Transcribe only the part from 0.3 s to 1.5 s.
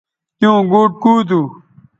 تیوں گوٹ کُو تھو